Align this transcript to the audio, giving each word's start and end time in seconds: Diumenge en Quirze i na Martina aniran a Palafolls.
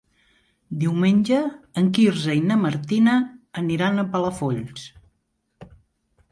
Diumenge 0.83 1.41
en 1.81 1.91
Quirze 1.99 2.37
i 2.39 2.43
na 2.53 2.57
Martina 2.63 3.19
aniran 3.65 3.99
a 3.99 4.09
Palafolls. 4.17 4.91